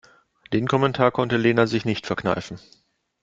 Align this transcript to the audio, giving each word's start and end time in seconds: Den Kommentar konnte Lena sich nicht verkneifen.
Den 0.51 0.67
Kommentar 0.67 1.11
konnte 1.11 1.37
Lena 1.37 1.67
sich 1.67 1.85
nicht 1.85 2.07
verkneifen. 2.07 2.59